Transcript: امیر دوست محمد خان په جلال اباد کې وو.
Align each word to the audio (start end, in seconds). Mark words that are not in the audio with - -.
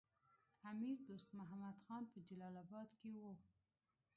امیر 0.63 0.97
دوست 1.07 1.27
محمد 1.39 1.75
خان 1.87 2.03
په 2.13 2.19
جلال 2.27 2.53
اباد 2.63 2.89
کې 2.99 3.09
وو. 3.21 3.33